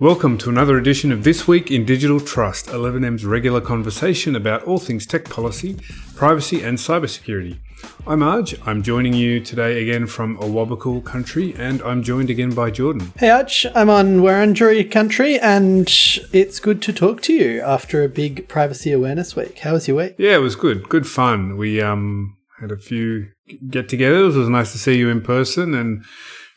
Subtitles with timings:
[0.00, 4.78] Welcome to another edition of This Week in Digital Trust, 11M's regular conversation about all
[4.78, 5.76] things tech policy,
[6.16, 7.58] privacy, and cybersecurity.
[8.06, 8.58] I'm Arj.
[8.66, 13.12] I'm joining you today again from Awabakal country, and I'm joined again by Jordan.
[13.18, 15.86] Hey Arj, I'm on Wurundjeri country, and
[16.32, 19.58] it's good to talk to you after a big privacy awareness week.
[19.58, 20.14] How was your week?
[20.16, 20.88] Yeah, it was good.
[20.88, 21.58] Good fun.
[21.58, 23.26] We um had a few
[23.68, 24.34] get-togethers.
[24.34, 26.06] It was nice to see you in person, and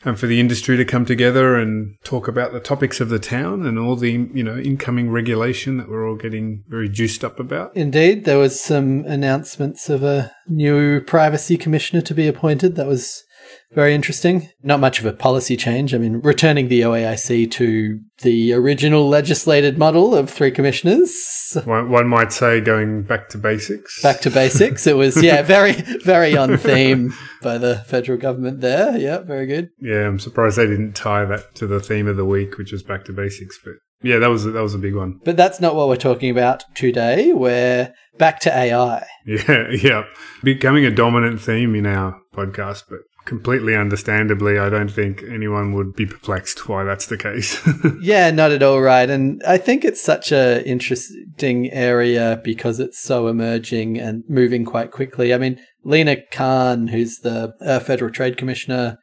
[0.04, 3.66] and for the industry to come together and talk about the topics of the town
[3.66, 7.76] and all the you know incoming regulation that we're all getting very juiced up about.
[7.76, 12.76] Indeed, there was some announcements of a new privacy commissioner to be appointed.
[12.76, 13.24] That was
[13.72, 14.48] very interesting.
[14.62, 15.94] Not much of a policy change.
[15.94, 21.56] I mean, returning the OAIC to the original legislated model of three commissioners.
[21.64, 24.02] One, one might say going back to basics.
[24.02, 24.86] Back to basics.
[24.86, 25.72] It was, yeah, very,
[26.04, 28.96] very on theme by the federal government there.
[28.96, 29.70] Yeah, very good.
[29.80, 32.82] Yeah, I'm surprised they didn't tie that to the theme of the week, which was
[32.82, 33.58] back to basics.
[33.62, 35.20] But yeah, that was that was a big one.
[35.24, 37.32] But that's not what we're talking about today.
[37.32, 39.06] We're back to AI.
[39.26, 40.04] Yeah, yeah,
[40.42, 45.94] becoming a dominant theme in our podcast, but completely understandably, I don't think anyone would
[45.94, 47.58] be perplexed why that's the case.
[48.00, 49.08] yeah, not at all right.
[49.08, 54.90] And I think it's such a interesting area because it's so emerging and moving quite
[54.90, 55.32] quickly.
[55.32, 58.98] I mean, Lina Khan, who's the uh, Federal Trade Commissioner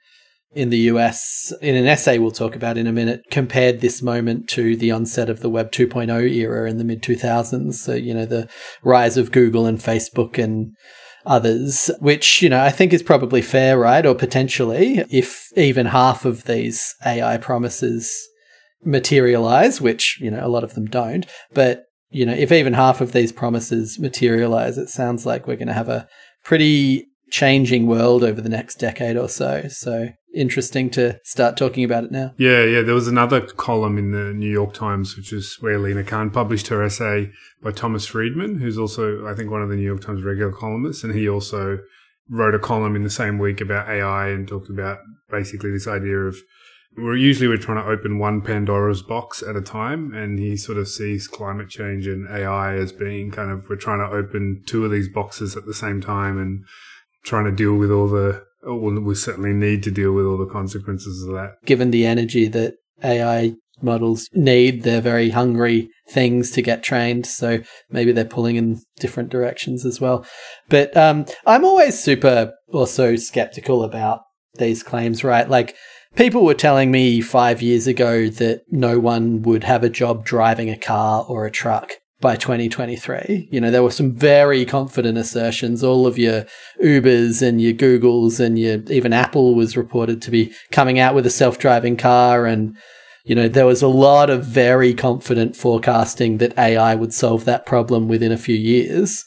[0.53, 4.49] in the US, in an essay we'll talk about in a minute, compared this moment
[4.49, 7.75] to the onset of the Web 2.0 era in the mid 2000s.
[7.75, 8.49] So, you know, the
[8.83, 10.75] rise of Google and Facebook and
[11.25, 14.05] others, which, you know, I think is probably fair, right?
[14.05, 18.27] Or potentially, if even half of these AI promises
[18.83, 23.01] materialize, which, you know, a lot of them don't, but, you know, if even half
[23.01, 26.07] of these promises materialize, it sounds like we're going to have a
[26.43, 29.67] pretty changing world over the next decade or so.
[29.69, 32.33] So interesting to start talking about it now.
[32.37, 32.81] Yeah, yeah.
[32.81, 36.67] There was another column in the New York Times, which is where Lina Khan published
[36.67, 40.23] her essay by Thomas Friedman, who's also, I think, one of the New York Times
[40.23, 41.03] regular columnists.
[41.03, 41.79] And he also
[42.29, 46.17] wrote a column in the same week about AI and talked about basically this idea
[46.17, 46.37] of
[46.97, 50.77] we're usually we're trying to open one Pandora's box at a time, and he sort
[50.77, 54.83] of sees climate change and AI as being kind of we're trying to open two
[54.83, 56.65] of these boxes at the same time and
[57.23, 60.51] trying to deal with all the well, we certainly need to deal with all the
[60.51, 61.53] consequences of that.
[61.65, 67.25] Given the energy that AI models need, they're very hungry things to get trained.
[67.25, 70.25] So maybe they're pulling in different directions as well.
[70.69, 74.21] But um, I'm always super also skeptical about
[74.55, 75.49] these claims, right?
[75.49, 75.75] Like
[76.15, 80.69] people were telling me five years ago that no one would have a job driving
[80.69, 83.49] a car or a truck by 2023.
[83.51, 85.83] You know, there were some very confident assertions.
[85.83, 86.45] All of your
[86.81, 91.25] Ubers and your Googles and your even Apple was reported to be coming out with
[91.25, 92.77] a self-driving car and
[93.23, 97.65] you know, there was a lot of very confident forecasting that AI would solve that
[97.65, 99.23] problem within a few years.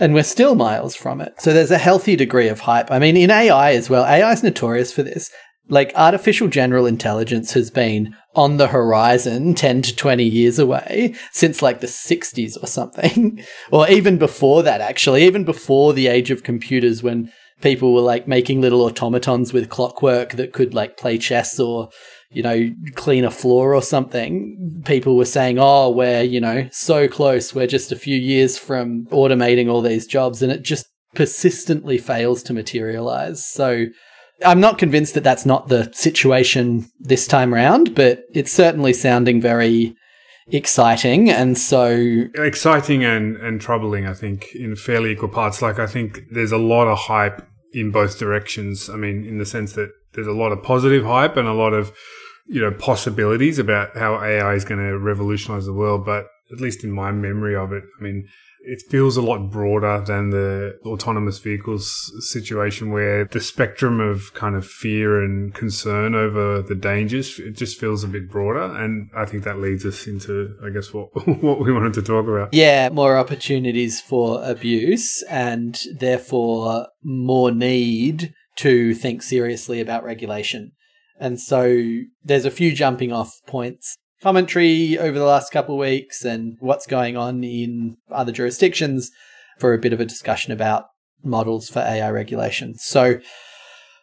[0.00, 1.40] And we're still miles from it.
[1.40, 2.90] So there's a healthy degree of hype.
[2.90, 5.30] I mean, in AI as well, AI is notorious for this
[5.68, 11.62] like artificial general intelligence has been on the horizon 10 to 20 years away since
[11.62, 13.44] like the 60s or something.
[13.70, 15.24] Or even before that actually.
[15.24, 17.30] Even before the age of computers when
[17.60, 21.90] people were like making little automatons with clockwork that could like play chess or
[22.30, 27.08] you know clean a floor or something people were saying oh we're you know so
[27.08, 27.54] close.
[27.54, 32.42] We're just a few years from automating all these jobs and it just persistently fails
[32.44, 33.44] to materialize.
[33.44, 33.86] So
[34.44, 39.40] I'm not convinced that that's not the situation this time round, but it's certainly sounding
[39.40, 39.96] very
[40.50, 45.60] exciting and so exciting and and troubling i think in fairly equal parts.
[45.60, 48.88] Like i think there's a lot of hype in both directions.
[48.88, 51.74] I mean in the sense that there's a lot of positive hype and a lot
[51.74, 51.92] of
[52.46, 56.82] you know possibilities about how ai is going to revolutionize the world but at least
[56.82, 58.26] in my memory of it i mean
[58.68, 64.54] it feels a lot broader than the autonomous vehicles situation where the spectrum of kind
[64.54, 68.76] of fear and concern over the dangers it just feels a bit broader.
[68.78, 71.08] And i think that leads us into i guess what
[71.42, 72.52] what we wanted to talk about.
[72.52, 80.72] Yeah more opportunities for abuse and therefore more need to think seriously about regulation.
[81.20, 81.82] And so
[82.24, 86.86] there's a few jumping off points commentary over the last couple of weeks and what's
[86.86, 89.10] going on in other jurisdictions
[89.58, 90.86] for a bit of a discussion about
[91.22, 92.74] models for AI regulation.
[92.76, 93.20] So,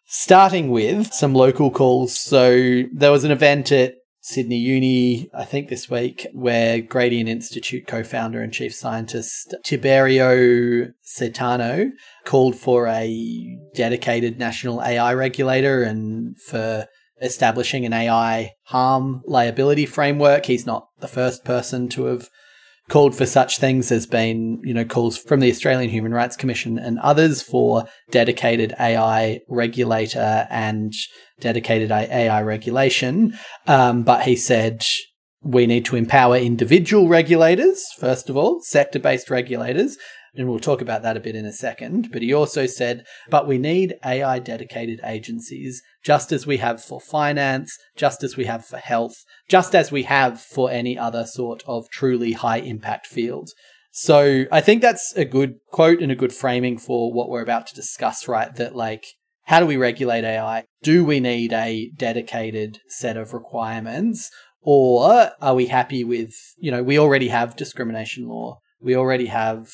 [0.07, 2.17] starting with some local calls.
[2.19, 3.95] So, there was an event at
[4.25, 10.91] Sydney Uni, I think this week, where Gradient Institute co founder and chief scientist Tiberio
[11.19, 11.91] Caetano
[12.25, 16.87] called for a dedicated national AI regulator and for
[17.21, 20.45] establishing an AI harm liability framework.
[20.45, 22.29] He's not the first person to have
[22.89, 23.89] called for such things.
[23.89, 28.75] There's been, you know, calls from the Australian Human Rights Commission and others for dedicated
[28.79, 30.93] AI regulator and
[31.39, 33.37] dedicated AI regulation.
[33.67, 34.83] Um, but he said
[35.41, 39.97] we need to empower individual regulators, first of all, sector based regulators,
[40.37, 42.09] and we'll talk about that a bit in a second.
[42.11, 46.99] But he also said, but we need AI dedicated agencies, just as we have for
[46.99, 49.15] finance, just as we have for health,
[49.47, 53.49] just as we have for any other sort of truly high impact field.
[53.91, 57.67] So I think that's a good quote and a good framing for what we're about
[57.67, 58.53] to discuss, right?
[58.55, 59.05] That like,
[59.43, 60.65] how do we regulate AI?
[60.83, 64.31] Do we need a dedicated set of requirements?
[64.61, 68.59] Or are we happy with, you know, we already have discrimination law.
[68.81, 69.69] We already have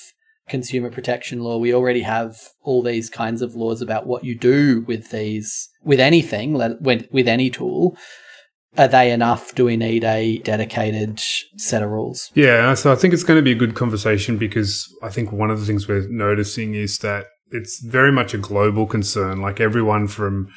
[0.51, 1.57] consumer protection law.
[1.57, 6.00] We already have all these kinds of laws about what you do with these, with
[6.00, 7.98] anything, with, any tool.
[8.77, 9.56] Are they enough?
[9.56, 11.19] Do we need a dedicated
[11.57, 12.31] set of rules?
[12.36, 15.50] Yeah, so I think it's going to be a good conversation because I think one
[15.50, 19.42] of the things we're noticing is that it's very much a global concern.
[19.42, 20.50] Like everyone from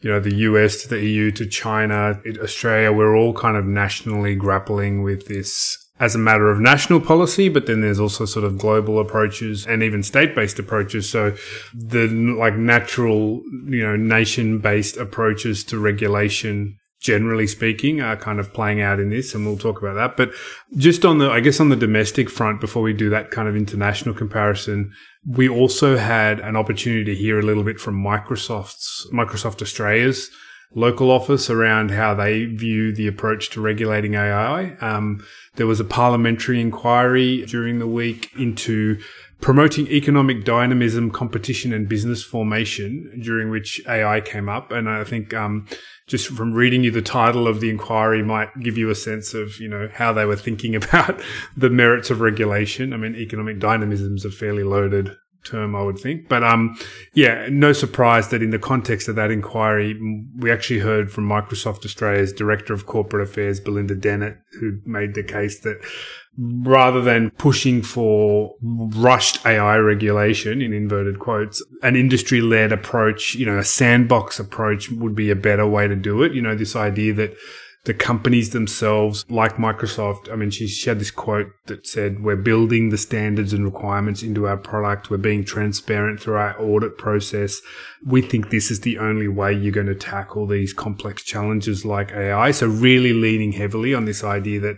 [0.00, 4.36] you know, the US to the EU to China, Australia, we're all kind of nationally
[4.36, 8.58] grappling with this as a matter of national policy, but then there's also sort of
[8.58, 11.08] global approaches and even state-based approaches.
[11.10, 11.36] So
[11.74, 18.80] the like natural, you know, nation-based approaches to regulation generally speaking, are kind of playing
[18.80, 20.16] out in this, and we'll talk about that.
[20.16, 20.34] But
[20.76, 23.56] just on the, I guess, on the domestic front, before we do that kind of
[23.56, 24.92] international comparison,
[25.26, 30.30] we also had an opportunity to hear a little bit from Microsoft's, Microsoft Australia's
[30.74, 34.76] local office around how they view the approach to regulating AI.
[34.80, 35.24] Um,
[35.56, 39.00] there was a parliamentary inquiry during the week into
[39.40, 44.70] promoting economic dynamism, competition, and business formation, during which AI came up.
[44.70, 45.66] And I think um,
[46.06, 49.60] just from reading you the title of the inquiry might give you a sense of
[49.60, 51.20] you know how they were thinking about
[51.56, 52.92] the merits of regulation.
[52.92, 55.16] I mean, economic dynamism is a fairly loaded
[55.48, 56.28] term, I would think.
[56.28, 56.78] But um,
[57.14, 59.98] yeah, no surprise that in the context of that inquiry,
[60.36, 65.22] we actually heard from Microsoft Australia's Director of Corporate Affairs, Belinda Dennett, who made the
[65.22, 65.78] case that
[66.38, 73.44] rather than pushing for rushed AI regulation in inverted quotes, an industry led approach, you
[73.44, 76.32] know, a sandbox approach would be a better way to do it.
[76.32, 77.34] You know, this idea that
[77.88, 82.36] the companies themselves, like Microsoft, I mean, she, she had this quote that said, we're
[82.36, 85.08] building the standards and requirements into our product.
[85.08, 87.62] We're being transparent through our audit process.
[88.04, 92.12] We think this is the only way you're going to tackle these complex challenges like
[92.12, 92.50] AI.
[92.50, 94.76] So really leaning heavily on this idea that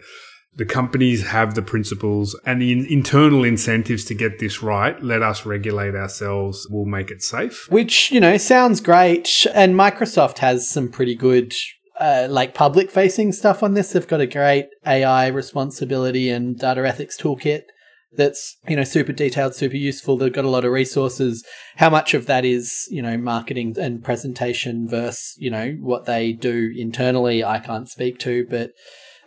[0.55, 5.03] the companies have the principles and the internal incentives to get this right.
[5.03, 6.65] Let us regulate ourselves.
[6.71, 7.67] We'll make it safe.
[7.73, 9.47] Which, you know, sounds great.
[9.53, 11.55] And Microsoft has some pretty good
[12.01, 13.93] uh, like public facing stuff on this.
[13.93, 17.63] They've got a great AI responsibility and data ethics toolkit
[18.13, 20.17] that's you know super detailed super useful.
[20.17, 21.45] They've got a lot of resources.
[21.77, 26.33] How much of that is you know marketing and presentation versus you know what they
[26.33, 28.47] do internally i can't speak to.
[28.49, 28.71] But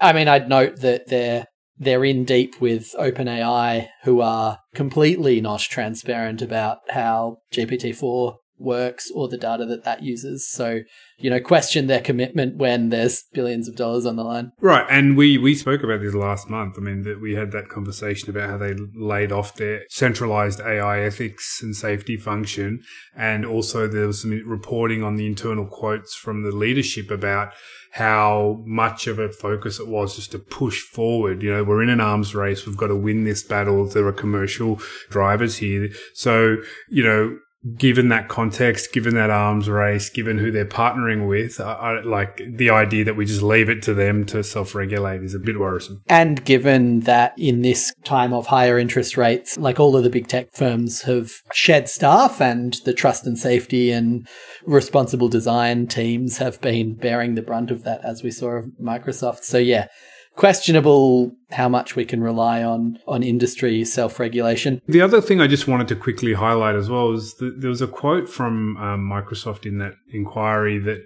[0.01, 1.45] i mean i'd note that they're
[1.77, 9.27] they're in deep with openai who are completely not transparent about how gpt-4 works or
[9.27, 10.49] the data that that uses.
[10.49, 10.79] So,
[11.17, 14.51] you know, question their commitment when there's billions of dollars on the line.
[14.61, 14.85] Right.
[14.89, 16.75] And we, we spoke about this last month.
[16.77, 21.01] I mean, that we had that conversation about how they laid off their centralized AI
[21.01, 22.81] ethics and safety function.
[23.15, 27.53] And also there was some reporting on the internal quotes from the leadership about
[27.93, 31.43] how much of a focus it was just to push forward.
[31.43, 32.65] You know, we're in an arms race.
[32.65, 33.85] We've got to win this battle.
[33.85, 34.79] There are commercial
[35.11, 35.89] drivers here.
[36.15, 36.57] So,
[36.89, 37.37] you know,
[37.77, 42.41] given that context, given that arms race, given who they're partnering with, I, I, like
[42.45, 45.59] the idea that we just leave it to them to self regulate is a bit
[45.59, 46.01] worrisome.
[46.07, 50.27] And given that in this time of higher interest rates, like all of the big
[50.27, 54.27] tech firms have shed staff and the trust and safety and
[54.65, 59.43] responsible design teams have been bearing the brunt of that, as we saw of Microsoft.
[59.43, 59.87] So, yeah,
[60.35, 64.81] questionable how much we can rely on on industry self-regulation.
[64.87, 67.81] The other thing I just wanted to quickly highlight as well is that there was
[67.81, 71.05] a quote from um, Microsoft in that inquiry that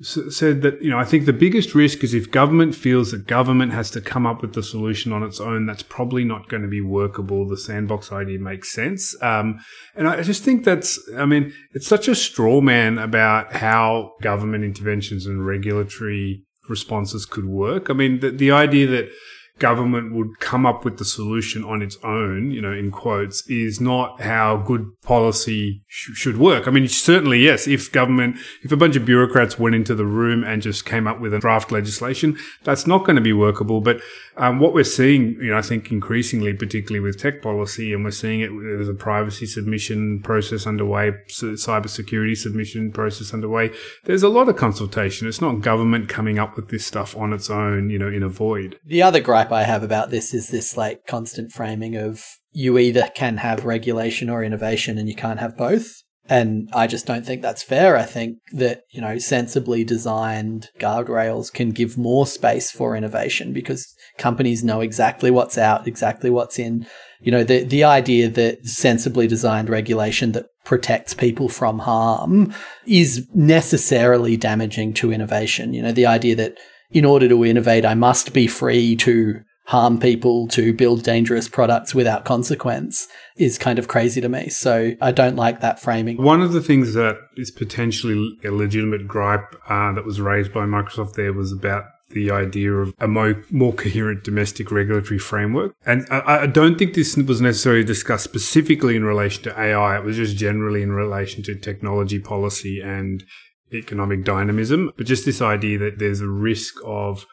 [0.00, 3.72] said that you know I think the biggest risk is if government feels that government
[3.72, 5.66] has to come up with the solution on its own.
[5.66, 7.48] That's probably not going to be workable.
[7.48, 9.58] The sandbox idea makes sense, um,
[9.96, 14.64] and I just think that's I mean it's such a straw man about how government
[14.64, 17.90] interventions and regulatory responses could work.
[17.90, 19.10] I mean, the, the idea that
[19.58, 23.80] government would come up with the solution on its own, you know, in quotes, is
[23.80, 26.66] not how good policy sh- should work.
[26.66, 30.44] I mean, certainly, yes, if government, if a bunch of bureaucrats went into the room
[30.44, 33.80] and just came up with a draft legislation, that's not going to be workable.
[33.80, 34.00] But
[34.36, 38.10] um, what we're seeing, you know, I think increasingly, particularly with tech policy, and we're
[38.10, 43.72] seeing it, there's a privacy submission process underway, cybersecurity submission process underway.
[44.04, 45.26] There's a lot of consultation.
[45.26, 48.28] It's not government coming up with this stuff on its own, you know, in a
[48.28, 48.78] void.
[48.84, 53.10] The other gripe I have about this is this like constant framing of you either
[53.14, 56.02] can have regulation or innovation and you can't have both.
[56.30, 57.96] And I just don't think that's fair.
[57.96, 63.94] I think that, you know, sensibly designed guardrails can give more space for innovation because
[64.18, 66.86] companies know exactly what's out, exactly what's in.
[67.20, 72.52] You know, the, the idea that sensibly designed regulation that protects people from harm
[72.86, 75.72] is necessarily damaging to innovation.
[75.72, 76.58] You know, the idea that
[76.90, 81.94] in order to innovate, I must be free to harm people to build dangerous products
[81.94, 84.48] without consequence is kind of crazy to me.
[84.48, 86.16] So I don't like that framing.
[86.16, 90.64] One of the things that is potentially a legitimate gripe uh, that was raised by
[90.64, 95.74] Microsoft there was about the idea of a more, more coherent domestic regulatory framework.
[95.84, 99.98] And I, I, don't think this was necessarily discussed specifically in relation to AI.
[99.98, 103.22] It was just generally in relation to technology policy and
[103.72, 104.92] economic dynamism.
[104.96, 107.26] But just this idea that there's a risk of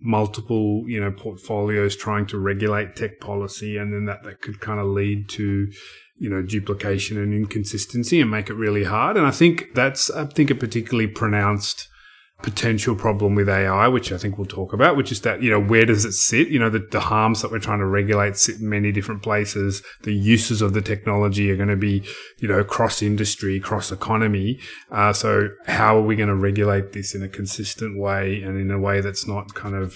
[0.00, 4.80] multiple, you know, portfolios trying to regulate tech policy and then that, that could kind
[4.80, 5.70] of lead to,
[6.16, 9.16] you know, duplication and inconsistency and make it really hard.
[9.16, 11.88] And I think that's, I think a particularly pronounced
[12.42, 15.60] potential problem with AI, which I think we'll talk about, which is that, you know,
[15.60, 16.48] where does it sit?
[16.48, 19.82] You know, the, the harms that we're trying to regulate sit in many different places.
[20.02, 22.02] The uses of the technology are going to be,
[22.38, 24.58] you know, cross industry, cross economy.
[24.90, 28.70] Uh, so how are we going to regulate this in a consistent way and in
[28.70, 29.94] a way that's not kind of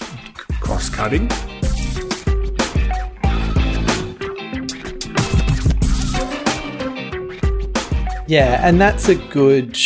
[0.61, 1.29] cross cutting?
[8.29, 9.76] Yeah, and that's a good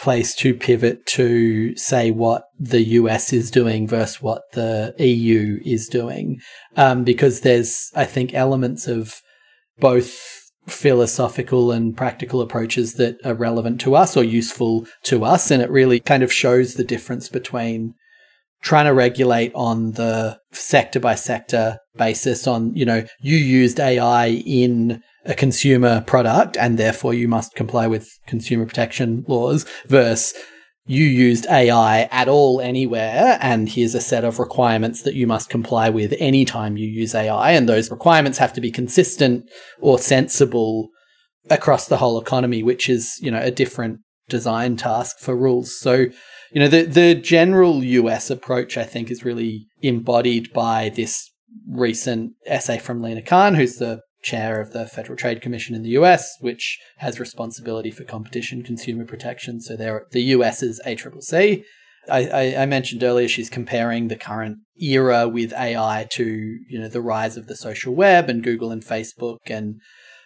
[0.00, 5.88] place to pivot to say what the US is doing versus what the EU is
[5.88, 6.40] doing,
[6.76, 9.20] um, because there's, I think, elements of
[9.78, 15.50] both philosophical and practical approaches that are relevant to us or useful to us.
[15.50, 17.94] And it really kind of shows the difference between
[18.62, 24.28] trying to regulate on the sector by sector basis on, you know, you used AI
[24.28, 30.34] in a consumer product and therefore you must comply with consumer protection laws versus
[30.86, 35.50] you used AI at all anywhere and here's a set of requirements that you must
[35.50, 39.48] comply with anytime you use AI and those requirements have to be consistent
[39.80, 40.88] or sensible
[41.50, 44.00] across the whole economy which is you know a different
[44.30, 45.78] design task for rules.
[45.78, 46.06] So
[46.52, 51.30] you know the the general US approach I think is really embodied by this
[51.68, 55.90] recent essay from Lina Khan who's the chair of the Federal Trade Commission in the
[55.90, 59.60] US, which has responsibility for competition, consumer protection.
[59.60, 61.64] So they're the US's ACCC.
[62.08, 66.88] I, I, I mentioned earlier she's comparing the current era with AI to you know
[66.88, 69.80] the rise of the social web and Google and Facebook, and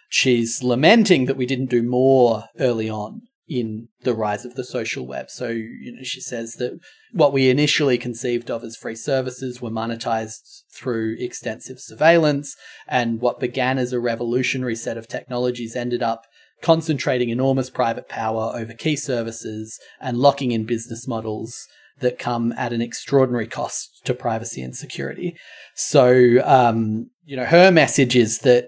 [0.09, 5.05] she's lamenting that we didn't do more early on in the rise of the social
[5.05, 5.29] web.
[5.29, 6.79] So, you know, she says that
[7.11, 12.55] what we initially conceived of as free services were monetized through extensive surveillance,
[12.87, 16.23] and what began as a revolutionary set of technologies ended up
[16.61, 21.67] concentrating enormous private power over key services and locking in business models
[21.99, 25.35] that come at an extraordinary cost to privacy and security.
[25.75, 28.67] So, um, you know, her message is that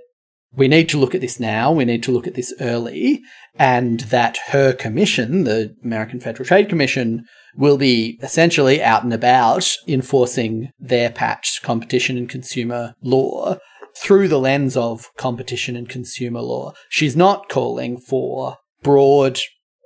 [0.56, 1.72] we need to look at this now.
[1.72, 3.22] We need to look at this early,
[3.60, 7.26] and that her commission, the American Federal Trade Commission,
[7.56, 13.58] will be essentially out and about enforcing their patched competition and consumer law
[13.96, 16.74] through the lens of competition and consumer law.
[16.90, 19.40] She's not calling for broad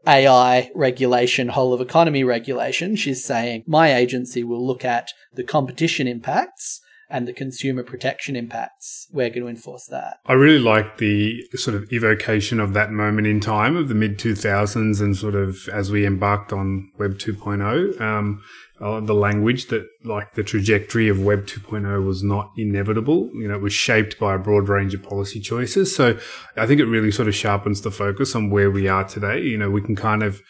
[0.06, 2.96] AI regulation, whole of economy regulation.
[2.96, 9.08] She's saying my agency will look at the competition impacts and the consumer protection impacts,
[9.12, 10.20] we're going to enforce that.
[10.26, 14.18] I really like the sort of evocation of that moment in time of the mid
[14.18, 18.00] 2000s and sort of as we embarked on Web 2.0.
[18.00, 18.42] Um,
[18.80, 23.30] uh, the language that like the trajectory of Web 2.0 was not inevitable.
[23.34, 25.96] You know, it was shaped by a broad range of policy choices.
[25.96, 26.18] So
[26.58, 29.42] I think it really sort of sharpens the focus on where we are today.
[29.42, 30.42] You know, we can kind of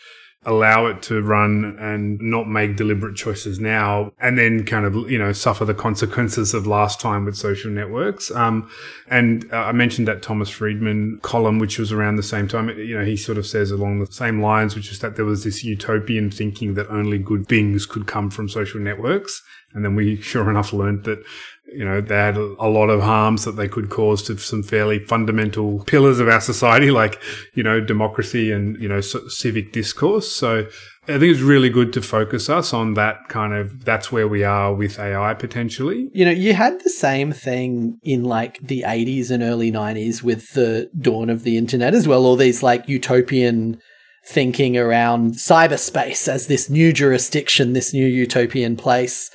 [0.43, 5.17] allow it to run and not make deliberate choices now and then kind of you
[5.17, 8.31] know suffer the consequences of last time with social networks.
[8.31, 8.69] Um,
[9.07, 12.69] and uh, i mentioned that thomas friedman column which was around the same time.
[12.69, 15.43] You know he sort of says along the same lines which is that there was
[15.43, 19.43] this utopian thinking that only good things could come from social networks.
[19.73, 21.23] And then we sure enough learned that
[21.73, 24.99] you know, they had a lot of harms that they could cause to some fairly
[24.99, 27.21] fundamental pillars of our society, like,
[27.53, 30.31] you know, democracy and, you know, civic discourse.
[30.31, 30.67] So
[31.07, 34.43] I think it's really good to focus us on that kind of, that's where we
[34.43, 36.09] are with AI potentially.
[36.13, 40.53] You know, you had the same thing in like the 80s and early 90s with
[40.53, 43.79] the dawn of the internet as well, all these like utopian
[44.27, 49.31] thinking around cyberspace as this new jurisdiction, this new utopian place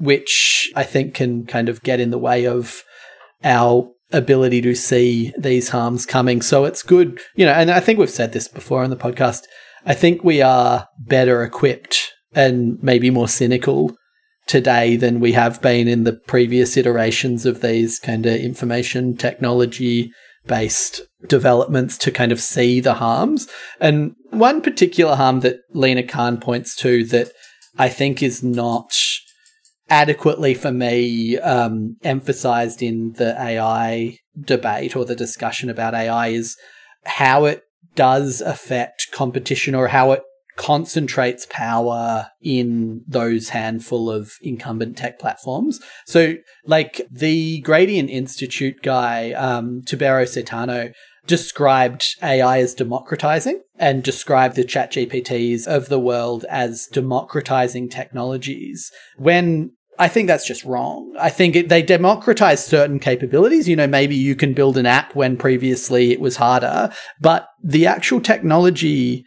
[0.00, 2.82] which I think can kind of get in the way of
[3.44, 6.42] our ability to see these harms coming.
[6.42, 9.42] So it's good, you know, and I think we've said this before on the podcast.
[9.86, 13.94] I think we are better equipped and maybe more cynical
[14.46, 20.10] today than we have been in the previous iterations of these kind of information technology
[20.46, 23.46] based developments to kind of see the harms.
[23.80, 27.30] And one particular harm that Lina Khan points to that
[27.78, 28.92] I think is not
[29.90, 36.56] adequately for me um, emphasized in the AI debate or the discussion about AI is
[37.04, 37.64] how it
[37.96, 40.22] does affect competition or how it
[40.56, 45.80] concentrates power in those handful of incumbent tech platforms.
[46.06, 46.34] So,
[46.66, 50.92] like the Gradient Institute guy, um, Tiberio Caetano,
[51.26, 58.90] described AI as democratizing and described the chat GPTs of the world as democratizing technologies.
[59.16, 61.14] When I think that's just wrong.
[61.20, 63.68] I think it, they democratize certain capabilities.
[63.68, 66.90] You know, maybe you can build an app when previously it was harder,
[67.20, 69.26] but the actual technology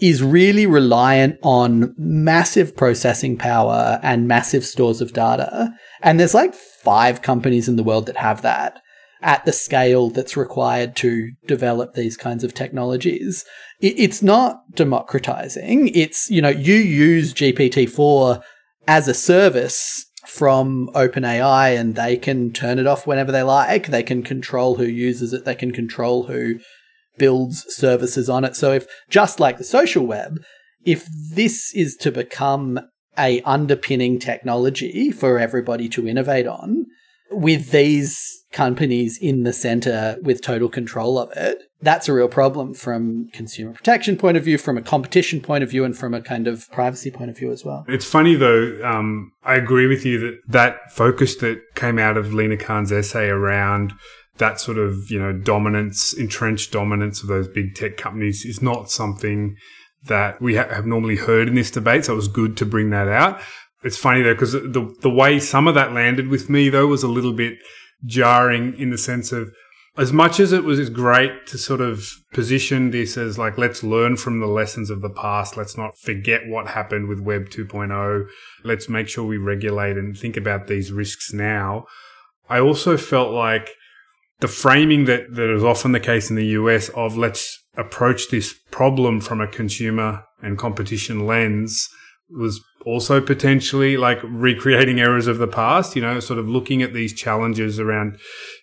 [0.00, 5.70] is really reliant on massive processing power and massive stores of data.
[6.00, 8.80] And there's like five companies in the world that have that
[9.20, 13.44] at the scale that's required to develop these kinds of technologies.
[13.80, 15.88] It's not democratizing.
[15.88, 18.42] It's, you know, you use GPT-4
[18.88, 23.88] as a service from OpenAI and they can turn it off whenever they like.
[23.88, 25.44] They can control who uses it.
[25.44, 26.60] They can control who
[27.18, 28.56] builds services on it.
[28.56, 30.42] So if just like the social web,
[30.84, 32.80] if this is to become
[33.16, 36.86] a underpinning technology for everybody to innovate on,
[37.30, 42.74] with these companies in the center with total control of it, that's a real problem
[42.74, 46.20] from consumer protection point of view, from a competition point of view, and from a
[46.20, 47.84] kind of privacy point of view as well.
[47.88, 48.80] It's funny though.
[48.82, 53.28] Um, I agree with you that that focus that came out of Lina Khan's essay
[53.28, 53.92] around
[54.38, 58.90] that sort of you know dominance, entrenched dominance of those big tech companies is not
[58.90, 59.56] something
[60.04, 62.06] that we ha- have normally heard in this debate.
[62.06, 63.40] So it was good to bring that out.
[63.82, 67.02] It's funny though because the the way some of that landed with me though was
[67.02, 67.58] a little bit
[68.04, 69.50] jarring in the sense of
[69.96, 74.16] as much as it was great to sort of position this as like let's learn
[74.16, 78.26] from the lessons of the past let's not forget what happened with web 2.0
[78.64, 81.84] let's make sure we regulate and think about these risks now
[82.48, 83.70] i also felt like
[84.40, 88.54] the framing that that is often the case in the us of let's approach this
[88.70, 91.88] problem from a consumer and competition lens
[92.30, 96.92] was also potentially like recreating errors of the past, you know, sort of looking at
[96.92, 98.18] these challenges around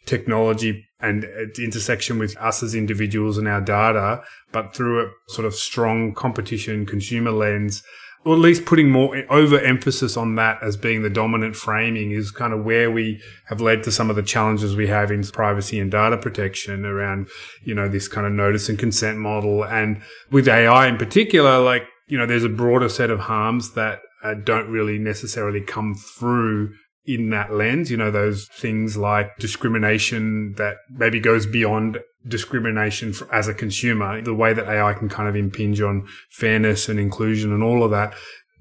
[0.05, 5.45] technology and its intersection with us as individuals and our data, but through a sort
[5.45, 7.83] of strong competition consumer lens,
[8.23, 12.53] or at least putting more overemphasis on that as being the dominant framing is kind
[12.53, 15.89] of where we have led to some of the challenges we have in privacy and
[15.89, 17.27] data protection around,
[17.63, 19.65] you know, this kind of notice and consent model.
[19.65, 24.01] And with AI in particular, like, you know, there's a broader set of harms that
[24.23, 27.89] uh, don't really necessarily come through in that lens.
[27.89, 34.21] You know, those things like discrimination that maybe goes beyond discrimination for, as a consumer,
[34.21, 37.91] the way that AI can kind of impinge on fairness and inclusion and all of
[37.91, 38.13] that.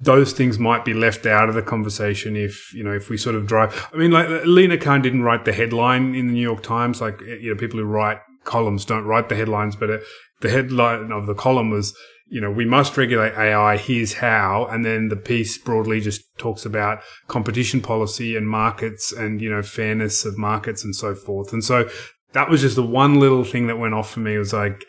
[0.03, 3.35] Those things might be left out of the conversation if, you know, if we sort
[3.35, 3.89] of drive.
[3.93, 7.03] I mean, like Lina Khan didn't write the headline in the New York Times.
[7.03, 10.03] Like, you know, people who write columns don't write the headlines, but it,
[10.41, 11.95] the headline of the column was,
[12.31, 13.77] you know, we must regulate AI.
[13.77, 14.67] Here's how.
[14.71, 19.63] And then the piece broadly just talks about competition policy and markets and, you know,
[19.63, 21.53] fairness of markets and so forth.
[21.53, 21.91] And so
[22.33, 24.37] that was just the one little thing that went off for me.
[24.37, 24.85] It was like,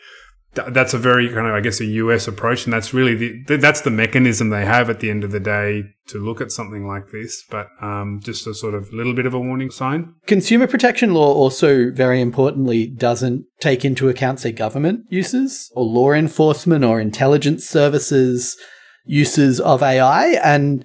[0.54, 2.64] that's a very kind of, I guess, a US approach.
[2.64, 5.84] And that's really the, that's the mechanism they have at the end of the day
[6.08, 7.42] to look at something like this.
[7.50, 10.14] But um, just a sort of little bit of a warning sign.
[10.26, 16.12] Consumer protection law also, very importantly, doesn't take into account, say, government uses or law
[16.12, 18.56] enforcement or intelligence services
[19.04, 20.38] uses of AI.
[20.44, 20.84] And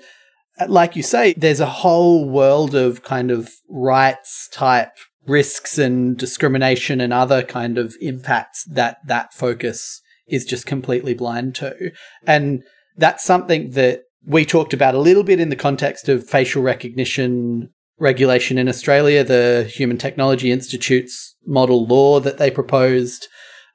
[0.67, 4.93] like you say, there's a whole world of kind of rights type
[5.28, 11.56] risks and discrimination and other kind of impacts that that focus is just completely blind
[11.56, 11.92] to.
[12.26, 12.63] And
[12.96, 17.70] that's something that we talked about a little bit in the context of facial recognition
[18.00, 23.28] regulation in Australia, the Human Technology Institute's model law that they proposed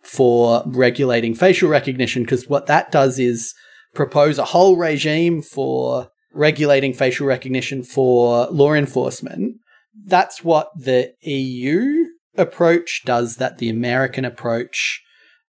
[0.02, 3.54] for regulating facial recognition, because what that does is
[3.94, 9.56] propose a whole regime for regulating facial recognition for law enforcement.
[9.94, 15.02] That's what the EU approach does that the American approach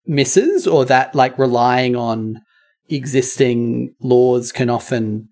[0.07, 2.41] misses, or that like relying on
[2.89, 5.29] existing laws can often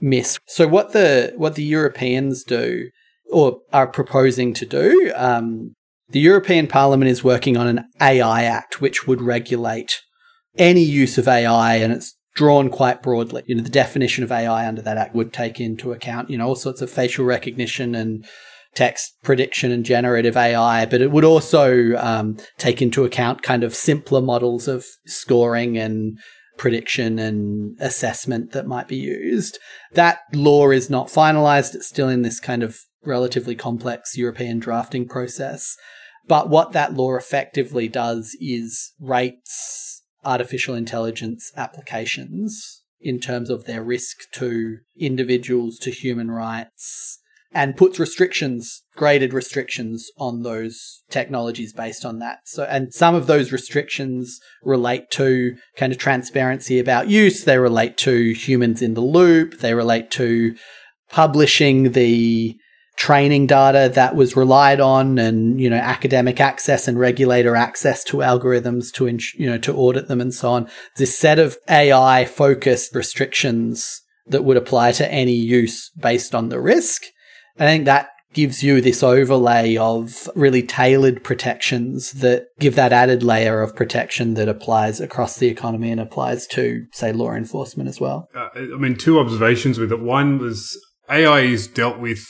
[0.00, 0.38] miss.
[0.46, 2.90] So what the what the Europeans do
[3.30, 5.74] or are proposing to do, um,
[6.10, 10.00] the European Parliament is working on an AI Act which would regulate
[10.56, 13.42] any use of AI, and it's drawn quite broadly.
[13.46, 16.48] You know, the definition of AI under that act would take into account, you know,
[16.48, 18.24] all sorts of facial recognition and
[18.74, 23.74] text prediction and generative AI, but it would also um, take into account kind of
[23.74, 26.18] simpler models of scoring and
[26.58, 29.58] prediction and assessment that might be used.
[29.92, 31.74] That law is not finalized.
[31.74, 35.76] It's still in this kind of relatively complex European drafting process.
[36.26, 39.93] But what that law effectively does is rates
[40.24, 47.18] artificial intelligence applications in terms of their risk to individuals, to human rights,
[47.52, 52.40] and puts restrictions, graded restrictions on those technologies based on that.
[52.46, 57.44] So, and some of those restrictions relate to kind of transparency about use.
[57.44, 59.60] They relate to humans in the loop.
[59.60, 60.56] They relate to
[61.10, 62.56] publishing the
[62.96, 68.18] training data that was relied on and you know academic access and regulator access to
[68.18, 72.94] algorithms to you know to audit them and so on this set of ai focused
[72.94, 77.02] restrictions that would apply to any use based on the risk
[77.58, 83.22] I think that gives you this overlay of really tailored protections that give that added
[83.22, 88.00] layer of protection that applies across the economy and applies to, say, law enforcement as
[88.00, 88.28] well.
[88.34, 90.00] Uh, I mean, two observations with it.
[90.00, 90.76] One was
[91.08, 92.26] AI is dealt with,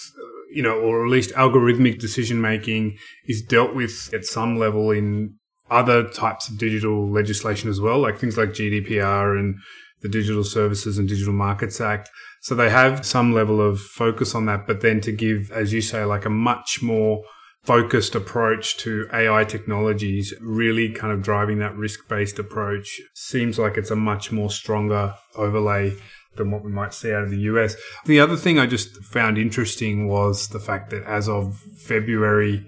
[0.55, 5.35] you know, or at least algorithmic decision making is dealt with at some level in
[5.71, 9.57] other types of digital legislation as well, like things like GDPR and
[10.03, 12.11] the Digital Services and Digital Markets Act.
[12.43, 15.81] So they have some level of focus on that, but then to give, as you
[15.81, 17.25] say, like a much more
[17.65, 23.79] focused approach to AI technologies, really kind of driving that risk based approach seems like
[23.79, 25.97] it's a much more stronger overlay
[26.37, 27.77] than what we might see out of the US.
[28.07, 32.67] The other thing I just found interesting was the fact that as of February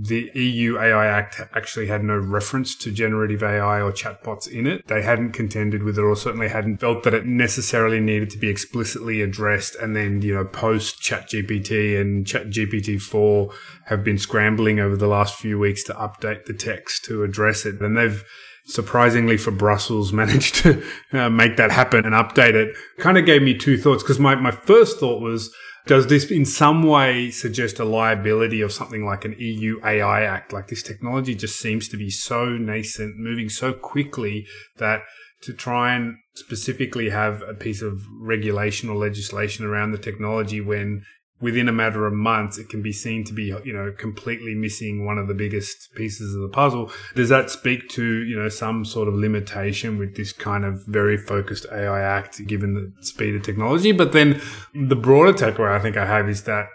[0.00, 4.86] the EU AI Act actually had no reference to generative AI or chatbots in it.
[4.86, 8.48] They hadn't contended with it or certainly hadn't felt that it necessarily needed to be
[8.48, 9.74] explicitly addressed.
[9.74, 13.50] And then, you know, post ChatGPT and ChatGPT 4
[13.86, 17.80] have been scrambling over the last few weeks to update the text to address it.
[17.80, 18.24] And they've
[18.68, 22.76] surprisingly for Brussels managed to uh, make that happen and update it.
[22.98, 25.52] Kind of gave me two thoughts because my, my first thought was,
[25.86, 30.52] does this in some way suggest a liability of something like an EU AI Act?
[30.52, 35.00] Like this technology just seems to be so nascent, moving so quickly that
[35.42, 41.04] to try and specifically have a piece of regulation or legislation around the technology when
[41.40, 45.04] within a matter of months, it can be seen to be, you know, completely missing
[45.04, 46.90] one of the biggest pieces of the puzzle.
[47.14, 51.16] Does that speak to, you know, some sort of limitation with this kind of very
[51.16, 53.92] focused AI Act, given the speed of technology?
[53.92, 54.40] But then
[54.74, 56.68] the broader takeaway I think I have is that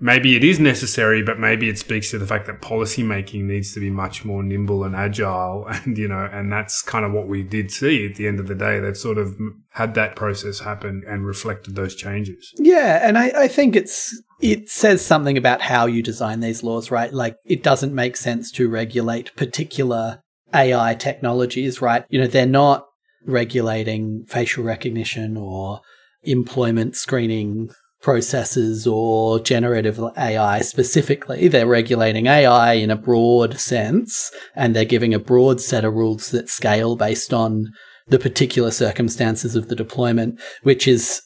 [0.00, 3.72] maybe it is necessary, but maybe it speaks to the fact that policy making needs
[3.74, 5.66] to be much more nimble and agile.
[5.84, 8.46] And, you know, and that's kind of what we did see at the end of
[8.46, 8.80] the day.
[8.80, 9.36] That sort of
[9.70, 12.52] had that process happen and reflected those changes.
[12.56, 13.06] Yeah.
[13.06, 17.12] And I, I think it's, it says something about how you design these laws, right?
[17.12, 20.22] Like it doesn't make sense to regulate particular
[20.54, 22.04] AI technologies, right?
[22.08, 22.86] You know, they're not
[23.26, 25.80] regulating facial recognition or
[26.22, 27.70] employment screening
[28.04, 31.48] processes or generative AI specifically.
[31.48, 36.30] They're regulating AI in a broad sense, and they're giving a broad set of rules
[36.30, 37.72] that scale based on
[38.06, 41.22] the particular circumstances of the deployment, which is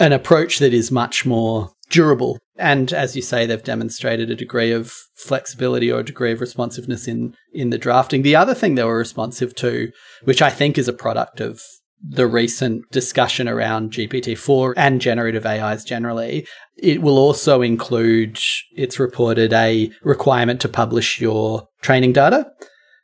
[0.00, 2.38] an approach that is much more durable.
[2.56, 7.06] And as you say, they've demonstrated a degree of flexibility or a degree of responsiveness
[7.06, 8.22] in, in the drafting.
[8.22, 9.92] The other thing they were responsive to,
[10.24, 11.60] which I think is a product of
[12.08, 16.46] the recent discussion around GPT-4 and generative AIs generally.
[16.76, 18.38] It will also include,
[18.76, 22.46] it's reported, a requirement to publish your training data,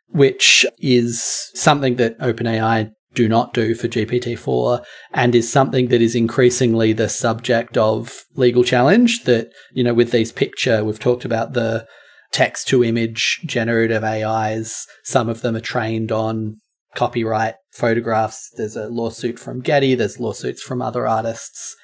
[0.08, 6.14] which is something that OpenAI do not do for GPT-4 and is something that is
[6.14, 11.52] increasingly the subject of legal challenge that, you know, with these picture, we've talked about
[11.52, 11.86] the
[12.30, 14.86] text to image generative AIs.
[15.04, 16.56] Some of them are trained on
[16.94, 18.50] copyright photographs.
[18.56, 21.76] There's a lawsuit from Getty, there's lawsuits from other artists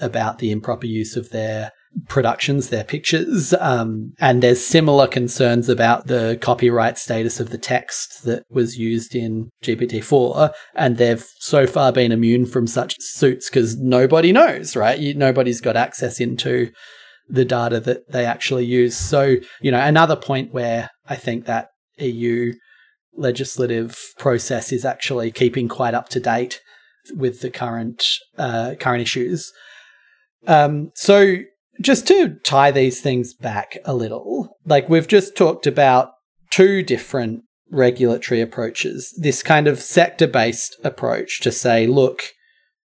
[0.00, 1.70] about the improper use of their
[2.08, 3.54] productions, their pictures.
[3.60, 9.14] Um, and there's similar concerns about the copyright status of the text that was used
[9.14, 10.52] in GPT-4.
[10.74, 14.98] And they've so far been immune from such suits because nobody knows, right?
[14.98, 16.70] You, nobody's got access into
[17.28, 18.96] the data that they actually use.
[18.96, 22.52] So, you know, another point where I think that EU
[23.16, 26.60] legislative process is actually keeping quite up to date
[27.14, 28.04] with the current
[28.38, 29.52] uh, current issues.
[30.46, 31.36] Um, so
[31.80, 36.12] just to tie these things back a little, like we've just talked about
[36.50, 39.12] two different regulatory approaches.
[39.18, 42.22] This kind of sector based approach to say, look,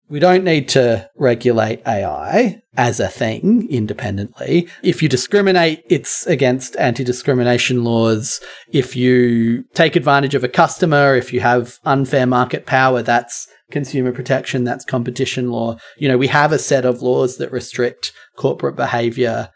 [0.08, 4.68] we don't need to regulate AI as a thing independently.
[4.82, 8.40] If you discriminate, it's against anti discrimination laws.
[8.72, 14.12] If you take advantage of a customer, if you have unfair market power, that's consumer
[14.12, 15.76] protection, that's competition law.
[15.96, 19.50] You know, we have a set of laws that restrict corporate behavior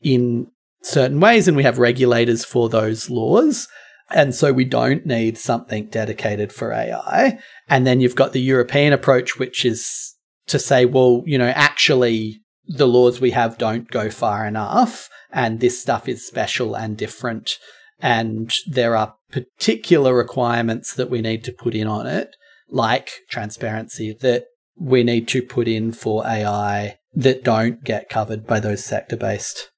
[0.00, 0.48] in
[0.82, 3.68] certain ways, and we have regulators for those laws.
[4.14, 7.38] And so we don't need something dedicated for AI.
[7.68, 10.14] And then you've got the European approach, which is
[10.46, 15.08] to say, well, you know, actually the laws we have don't go far enough.
[15.30, 17.58] And this stuff is special and different.
[18.00, 22.36] And there are particular requirements that we need to put in on it
[22.72, 24.46] like transparency that
[24.76, 29.70] we need to put in for AI that don't get covered by those sector based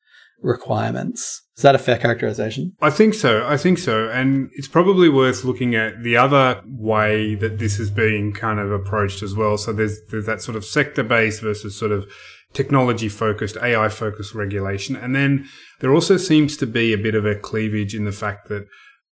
[0.44, 1.42] requirements.
[1.56, 2.72] Is that a fair characterization?
[2.80, 3.46] I think so.
[3.46, 4.08] I think so.
[4.08, 8.70] And it's probably worth looking at the other way that this is being kind of
[8.70, 9.56] approached as well.
[9.56, 12.06] So there's, there's that sort of sector based versus sort of
[12.52, 14.96] technology focused, AI focused regulation.
[14.96, 15.48] And then
[15.80, 18.66] there also seems to be a bit of a cleavage in the fact that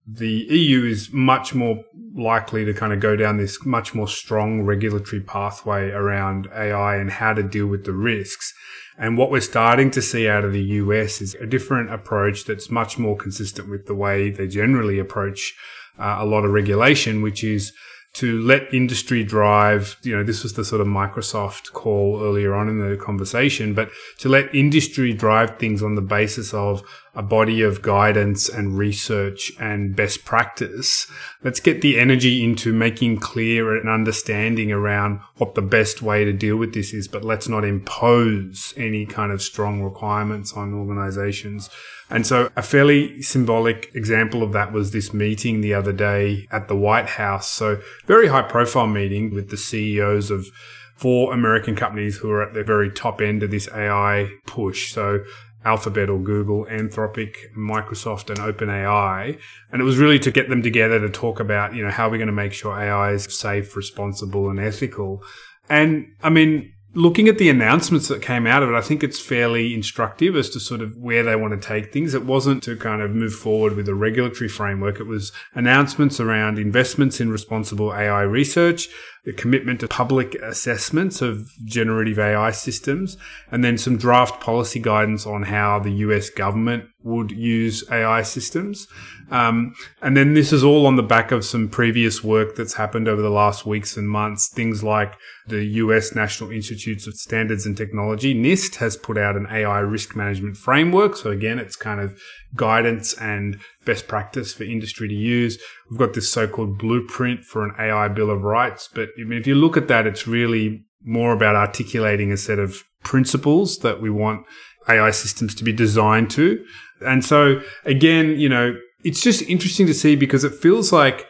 [0.08, 1.84] the EU is much more
[2.16, 7.12] likely to kind of go down this much more strong regulatory pathway around AI and
[7.12, 8.54] how to deal with the risks.
[8.98, 12.72] And what we're starting to see out of the US is a different approach that's
[12.72, 15.54] much more consistent with the way they generally approach
[16.00, 17.74] uh, a lot of regulation, which is
[18.18, 22.68] to let industry drive, you know, this was the sort of Microsoft call earlier on
[22.68, 26.82] in the conversation, but to let industry drive things on the basis of
[27.14, 31.06] a body of guidance and research and best practice.
[31.44, 36.34] Let's get the energy into making clear and understanding around what the best way to
[36.34, 41.70] deal with this is, but let's not impose any kind of strong requirements on organizations.
[42.10, 46.68] And so a fairly symbolic example of that was this meeting the other day at
[46.68, 47.52] the White House.
[47.52, 50.48] So very high profile meeting with the CEOs of
[50.96, 54.92] four American companies who are at the very top end of this AI push.
[54.94, 55.24] So
[55.66, 59.38] Alphabet or Google, Anthropic, Microsoft, and OpenAI.
[59.72, 62.18] And it was really to get them together to talk about, you know, how we're
[62.18, 65.22] going to make sure AI is safe, responsible, and ethical.
[65.70, 69.20] And I mean, looking at the announcements that came out of it, I think it's
[69.20, 72.16] fairly instructive as to sort of where they want to take things.
[72.16, 75.00] It wasn't to kind of move forward with a regulatory framework.
[75.00, 78.90] It was announcements around investments in responsible AI research,
[79.26, 83.18] the commitment to public assessments of generative AI systems,
[83.52, 88.88] and then some draft policy guidance on how the US government would use AI systems.
[89.30, 93.08] Um, and then this is all on the back of some previous work that's happened
[93.08, 94.50] over the last weeks and months.
[94.50, 95.16] Things like
[95.48, 100.16] the US National Institutes of Standards and Technology, NIST, has put out an AI risk
[100.16, 101.16] management framework.
[101.18, 102.20] So again, it's kind of
[102.56, 105.62] guidance and best practice for industry to use.
[105.90, 108.90] We've got this so-called blueprint for an AI Bill of Rights.
[108.94, 112.60] But I mean, if you look at that, it's really more about articulating a set
[112.60, 114.46] of principles that we want
[114.90, 116.64] AI systems to be designed to.
[117.06, 121.28] And so again, you know, it's just interesting to see because it feels like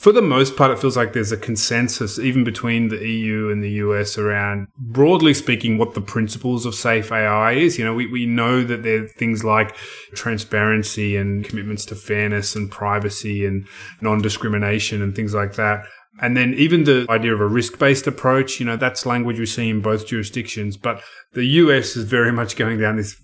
[0.00, 3.62] for the most part, it feels like there's a consensus even between the EU and
[3.62, 7.78] the US around, broadly speaking, what the principles of safe AI is.
[7.78, 9.76] You know, we, we know that there are things like
[10.14, 13.66] transparency and commitments to fairness and privacy and
[14.00, 15.84] non-discrimination and things like that.
[16.22, 19.68] And then even the idea of a risk-based approach, you know, that's language we see
[19.68, 20.78] in both jurisdictions.
[20.78, 21.02] But
[21.34, 23.20] the US is very much going down this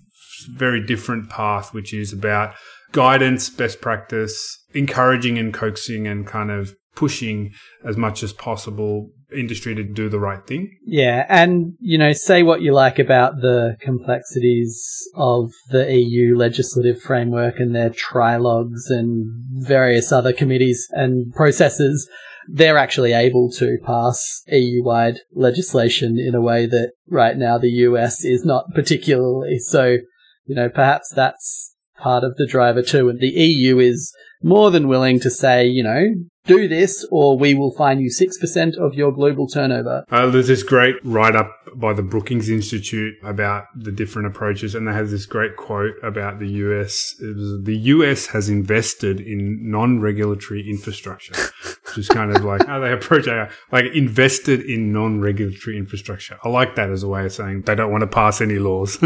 [0.51, 2.53] very different path, which is about
[2.91, 7.53] guidance, best practice, encouraging and coaxing and kind of pushing
[7.85, 10.75] as much as possible industry to do the right thing.
[10.85, 17.01] Yeah, and you know, say what you like about the complexities of the EU legislative
[17.01, 19.27] framework and their trilogues and
[19.65, 22.09] various other committees and processes.
[22.49, 27.69] They're actually able to pass EU wide legislation in a way that right now the
[27.69, 29.59] US is not particularly.
[29.59, 29.97] So,
[30.45, 33.09] you know, perhaps that's part of the driver too.
[33.09, 36.05] And the EU is more than willing to say, you know,
[36.47, 40.03] do this or we will fine you 6% of your global turnover.
[40.09, 44.87] Uh, there's this great write up by the Brookings Institute about the different approaches, and
[44.87, 47.15] they have this great quote about the US.
[47.19, 51.33] Was, the US has invested in non regulatory infrastructure,
[51.85, 56.37] which is kind of like how they approach AI, like invested in non regulatory infrastructure.
[56.43, 58.97] I like that as a way of saying they don't want to pass any laws.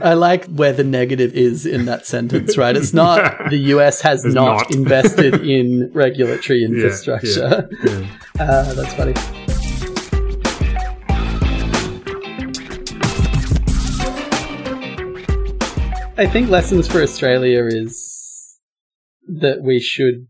[0.00, 2.74] I like where the negative is in that sentence, right?
[2.76, 4.70] It's not the US has not, not.
[4.70, 7.68] invested in regulatory infrastructure.
[7.84, 9.14] Yeah, yeah, uh, that's funny.
[16.18, 18.58] I think lessons for Australia is
[19.28, 20.26] that we should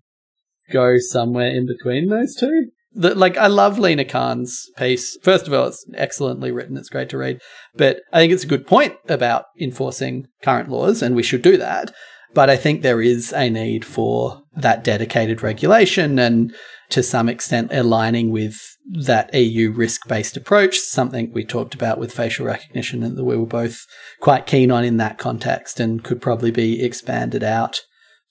[0.73, 5.17] go somewhere in between those two the, like I love Lina Khan's piece.
[5.23, 6.77] First of all, it's excellently written.
[6.77, 7.41] It's great to read.
[7.75, 11.59] But I think it's a good point about enforcing current laws, and we should do
[11.59, 11.93] that.
[12.37, 16.55] But I think there is a need for that dedicated regulation and
[16.91, 18.61] to some extent aligning with
[19.05, 23.39] that EU risk based approach, something we talked about with facial recognition and that we
[23.39, 23.87] were both
[24.21, 27.81] quite keen on in that context and could probably be expanded out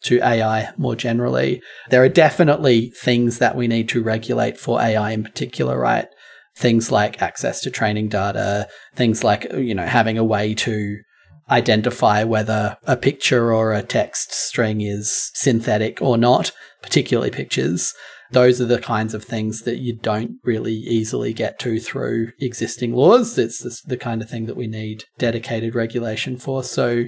[0.03, 1.59] to AI more generally.
[1.89, 6.09] There are definitely things that we need to regulate for AI in particular, right?
[6.55, 10.99] Things like access to training data, things like, you know, having a way to
[11.49, 17.93] identify whether a picture or a text string is synthetic or not, particularly pictures.
[18.31, 22.93] Those are the kinds of things that you don't really easily get to through existing
[22.93, 23.37] laws.
[23.37, 26.63] It's the kind of thing that we need dedicated regulation for.
[26.63, 27.05] So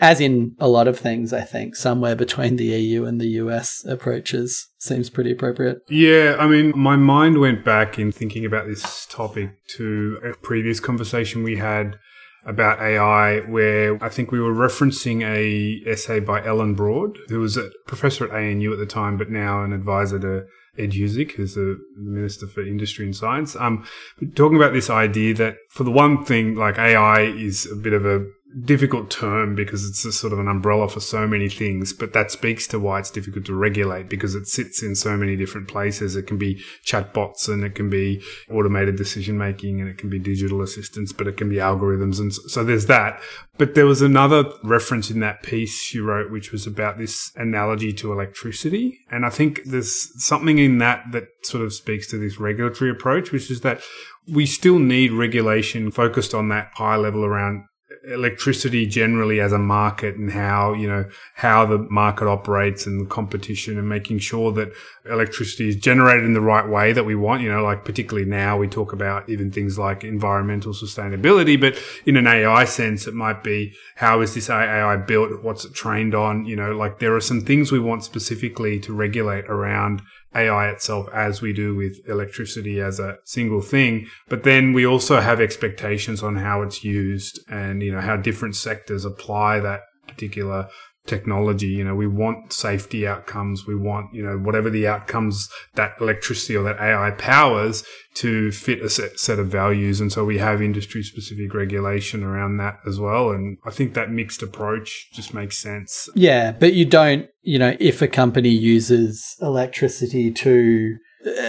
[0.00, 3.84] as in a lot of things, I think somewhere between the EU and the US
[3.84, 5.78] approaches seems pretty appropriate.
[5.88, 10.78] Yeah, I mean, my mind went back in thinking about this topic to a previous
[10.78, 11.98] conversation we had
[12.46, 17.56] about AI, where I think we were referencing a essay by Ellen Broad, who was
[17.56, 21.54] a professor at ANU at the time, but now an advisor to Ed Husic, who's
[21.54, 23.86] the Minister for Industry and Science, um,
[24.34, 28.04] talking about this idea that for the one thing, like AI is a bit of
[28.04, 28.26] a
[28.62, 32.30] difficult term because it's a sort of an umbrella for so many things, but that
[32.30, 36.14] speaks to why it's difficult to regulate because it sits in so many different places.
[36.14, 40.18] It can be chatbots and it can be automated decision making and it can be
[40.18, 42.20] digital assistants, but it can be algorithms.
[42.20, 43.20] And so there's that.
[43.58, 47.92] But there was another reference in that piece she wrote, which was about this analogy
[47.94, 49.00] to electricity.
[49.10, 53.32] And I think there's something in that that sort of speaks to this regulatory approach,
[53.32, 53.80] which is that
[54.26, 57.64] we still need regulation focused on that high level around
[58.06, 63.78] electricity generally as a market and how you know how the market operates and competition
[63.78, 64.72] and making sure that
[65.06, 67.42] electricity is generated in the right way that we want.
[67.42, 72.16] You know like particularly now we talk about even things like environmental sustainability but in
[72.16, 75.42] an AI sense it might be how is this AI built?
[75.42, 76.44] What's it trained on?
[76.44, 80.02] You know like there are some things we want specifically to regulate around
[80.34, 84.06] AI itself as we do with electricity as a single thing.
[84.28, 88.56] But then we also have expectations on how it's used and, you know, how different
[88.56, 90.68] sectors apply that particular
[91.06, 91.66] technology.
[91.66, 93.66] You know, we want safety outcomes.
[93.66, 98.80] We want, you know, whatever the outcomes that electricity or that AI powers to fit
[98.82, 100.00] a set, set of values.
[100.00, 103.30] And so we have industry specific regulation around that as well.
[103.30, 106.08] And I think that mixed approach just makes sense.
[106.14, 106.52] Yeah.
[106.52, 110.96] But you don't, you know, if a company uses electricity to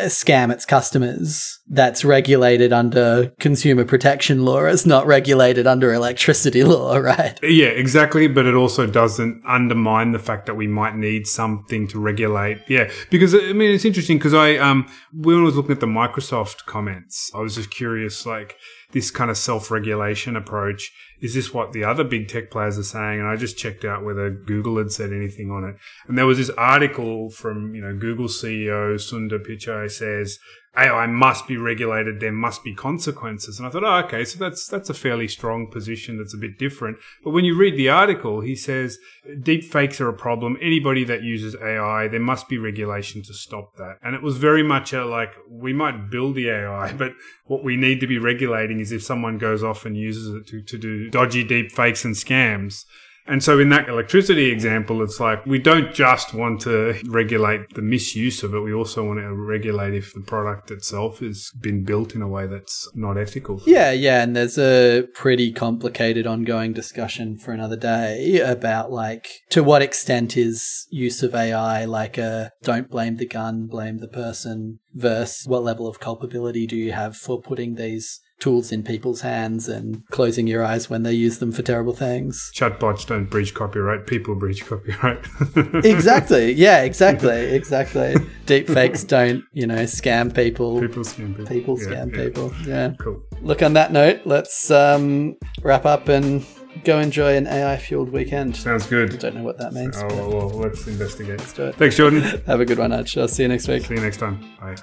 [0.05, 1.59] scam its customers.
[1.67, 4.65] That's regulated under consumer protection law.
[4.65, 7.39] It's not regulated under electricity law right?
[7.43, 11.99] Yeah exactly but it also doesn't undermine the fact that we might need something to
[11.99, 12.59] regulate.
[12.67, 15.85] Yeah because i mean it's interesting because i um when i was looking at the
[15.85, 18.57] microsoft comments i was just curious like
[18.95, 23.19] this kind of self-regulation approach is this what the other big tech players are saying?
[23.19, 25.75] And I just checked out whether Google had said anything on it.
[26.07, 30.39] And there was this article from, you know, Google CEO Sundar Pichai says,
[30.77, 32.19] AI must be regulated.
[32.19, 33.57] There must be consequences.
[33.57, 36.17] And I thought, oh, okay, so that's that's a fairly strong position.
[36.17, 36.97] That's a bit different.
[37.23, 38.97] But when you read the article, he says
[39.41, 40.57] deep fakes are a problem.
[40.61, 43.97] Anybody that uses AI, there must be regulation to stop that.
[44.03, 47.13] And it was very much a, like we might build the AI, but
[47.45, 50.61] what we need to be regulating is if someone goes off and uses it to,
[50.61, 52.85] to do dodgy deep fakes and scams
[53.27, 57.81] and so in that electricity example, it's like we don't just want to regulate the
[57.81, 58.59] misuse of it.
[58.59, 62.45] We also want to regulate if the product itself has been built in a way
[62.45, 63.61] that's not ethical.
[63.65, 64.21] Yeah, yeah.
[64.21, 70.37] And there's a pretty complicated ongoing discussion for another day about like to what extent
[70.37, 75.63] is use of AI like a don't blame the gun, blame the person versus what
[75.63, 80.45] level of culpability do you have for putting these tools in people's hands and closing
[80.47, 82.51] your eyes when they use them for terrible things.
[82.53, 84.07] Chatbots don't breach copyright.
[84.07, 85.25] People breach copyright.
[85.85, 86.51] exactly.
[86.51, 87.53] Yeah, exactly.
[87.55, 88.15] Exactly.
[88.45, 90.79] Deepfakes don't, you know, scam people.
[90.81, 91.45] people scam people.
[91.45, 92.23] People Yeah, scam yeah.
[92.23, 92.53] people.
[92.65, 92.93] Yeah.
[92.99, 93.21] Cool.
[93.41, 96.45] Look, on that note, let's um, wrap up and
[96.83, 98.55] go enjoy an AI fueled weekend.
[98.57, 99.13] Sounds good.
[99.13, 99.95] I Don't know what that means.
[99.97, 101.39] Oh, well, well, let's investigate.
[101.39, 101.75] let's do it.
[101.75, 102.21] Thanks, Jordan.
[102.47, 103.19] Have a good one, Arj.
[103.19, 103.85] I'll see you next week.
[103.85, 104.43] See you next time.
[104.59, 104.75] Bye.